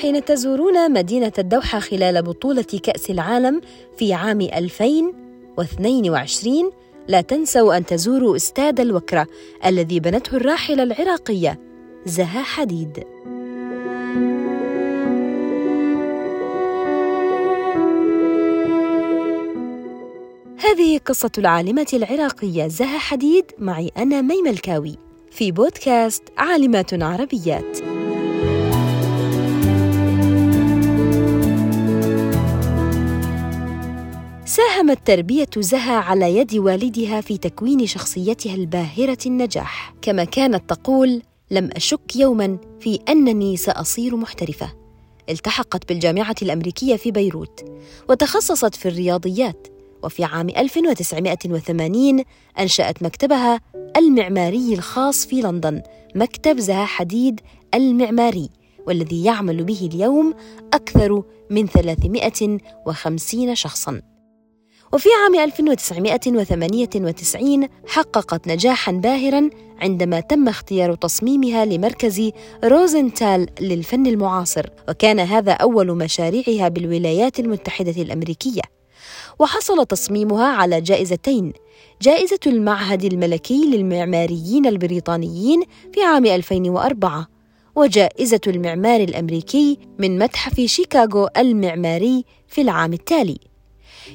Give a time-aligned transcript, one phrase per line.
[0.00, 3.60] حين تزورون مدينة الدوحة خلال بطولة كأس العالم
[3.96, 6.70] في عام 2022
[7.08, 9.26] لا تنسوا أن تزوروا استاد الوكرة
[9.66, 11.58] الذي بنته الراحلة العراقية
[12.06, 13.04] زها حديد.
[20.58, 24.96] هذه قصة العالمة العراقية زها حديد معي أنا ميمة الكاوي
[25.30, 27.97] في بودكاست عالمات عربيات.
[34.58, 41.70] ساهمت تربية زها على يد والدها في تكوين شخصيتها الباهرة النجاح، كما كانت تقول: لم
[41.72, 44.72] أشك يوما في أنني سأصير محترفة.
[45.28, 47.64] التحقت بالجامعة الأمريكية في بيروت،
[48.08, 49.66] وتخصصت في الرياضيات،
[50.02, 52.24] وفي عام 1980
[52.58, 53.60] أنشأت مكتبها
[53.96, 55.82] المعماري الخاص في لندن،
[56.14, 57.40] مكتب زها حديد
[57.74, 58.50] المعماري،
[58.86, 60.34] والذي يعمل به اليوم
[60.74, 64.07] أكثر من 350 شخصاً.
[64.92, 69.50] وفي عام 1998 حققت نجاحا باهرا
[69.80, 72.30] عندما تم اختيار تصميمها لمركز
[72.64, 78.62] روزنتال للفن المعاصر وكان هذا أول مشاريعها بالولايات المتحدة الأمريكية.
[79.38, 81.52] وحصل تصميمها على جائزتين.
[82.02, 85.62] جائزة المعهد الملكي للمعماريين البريطانيين
[85.94, 87.28] في عام 2004
[87.76, 93.38] وجائزة المعمار الأمريكي من متحف شيكاغو المعماري في العام التالي.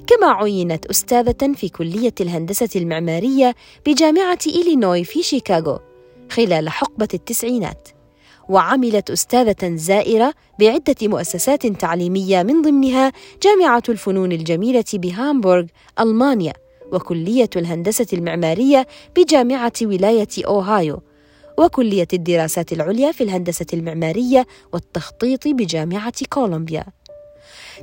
[0.07, 3.55] كما عينت أستاذة في كلية الهندسة المعمارية
[3.85, 5.79] بجامعة إلينوي في شيكاغو
[6.31, 7.87] خلال حقبة التسعينات.
[8.49, 13.11] وعملت أستاذة زائرة بعدة مؤسسات تعليمية من ضمنها
[13.43, 15.65] جامعة الفنون الجميلة بهامبورغ
[15.99, 16.53] ألمانيا
[16.91, 21.01] وكلية الهندسة المعمارية بجامعة ولاية أوهايو
[21.57, 26.85] وكلية الدراسات العليا في الهندسة المعمارية والتخطيط بجامعة كولومبيا.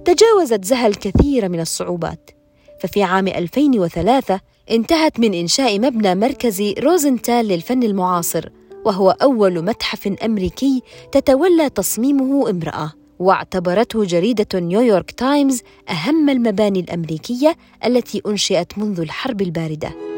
[0.04, 2.30] تجاوزت زها الكثير من الصعوبات.
[2.80, 4.40] ففي عام 2003
[4.70, 8.48] انتهت من إنشاء مبنى مركز روزنتال للفن المعاصر
[8.84, 18.22] وهو أول متحف أمريكي تتولى تصميمه امرأة واعتبرته جريدة نيويورك تايمز أهم المباني الأمريكية التي
[18.26, 20.09] أنشئت منذ الحرب الباردة.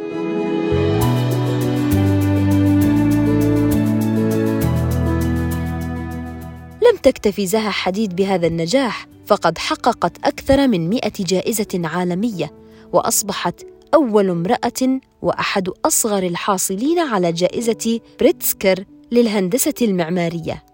[7.02, 12.52] تكتفي زها حديد بهذا النجاح فقد حققت أكثر من مئة جائزة عالمية
[12.92, 20.64] وأصبحت أول امرأة وأحد أصغر الحاصلين على جائزة بريتسكر للهندسة المعمارية.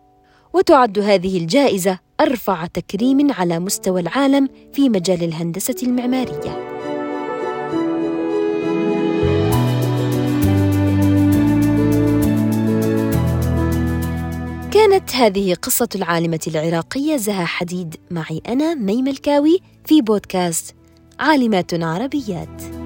[0.53, 6.68] وتعد هذه الجائزة أرفع تكريم على مستوى العالم في مجال الهندسة المعمارية.
[15.19, 17.17] هذه قصة العالمة العراقية.
[17.17, 20.75] زها حديد معي أنا ميم الكاوي في بودكاست
[21.21, 22.78] عالمات عربيات.